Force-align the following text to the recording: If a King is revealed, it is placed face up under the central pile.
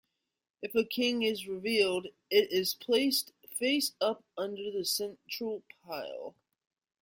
If 0.63 0.73
a 0.73 0.83
King 0.83 1.21
is 1.21 1.47
revealed, 1.47 2.07
it 2.31 2.51
is 2.51 2.73
placed 2.73 3.33
face 3.51 3.91
up 4.01 4.23
under 4.35 4.71
the 4.71 4.83
central 4.83 5.61
pile. 5.85 6.33